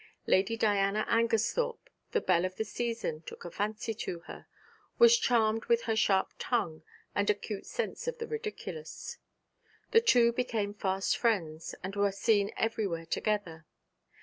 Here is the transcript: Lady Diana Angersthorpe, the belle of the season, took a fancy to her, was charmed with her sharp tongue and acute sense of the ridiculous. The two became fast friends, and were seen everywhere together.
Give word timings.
Lady 0.25 0.57
Diana 0.57 1.05
Angersthorpe, 1.07 1.87
the 2.11 2.21
belle 2.21 2.43
of 2.43 2.55
the 2.55 2.65
season, 2.65 3.21
took 3.21 3.45
a 3.45 3.51
fancy 3.51 3.93
to 3.93 4.21
her, 4.21 4.47
was 4.97 5.15
charmed 5.15 5.65
with 5.65 5.83
her 5.83 5.95
sharp 5.95 6.33
tongue 6.39 6.81
and 7.13 7.29
acute 7.29 7.67
sense 7.67 8.07
of 8.07 8.17
the 8.17 8.25
ridiculous. 8.25 9.19
The 9.91 10.01
two 10.01 10.33
became 10.33 10.73
fast 10.73 11.15
friends, 11.17 11.75
and 11.83 11.95
were 11.95 12.11
seen 12.11 12.51
everywhere 12.57 13.05
together. 13.05 13.67